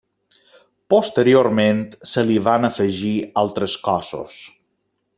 [0.93, 3.15] Posteriorment se li van afegir
[3.45, 4.43] altres cossos.